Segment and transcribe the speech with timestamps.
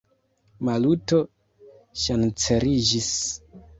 [0.69, 1.19] Maluto
[2.05, 3.13] ŝanceliĝis.